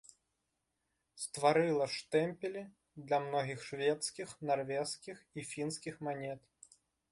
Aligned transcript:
Стварыла 1.23 1.87
штэмпелі 1.97 2.63
для 3.05 3.19
многіх 3.27 3.59
шведскіх, 3.67 4.29
нарвежскіх 4.53 5.17
і 5.37 5.47
фінскіх 5.53 5.95
манет. 6.09 6.41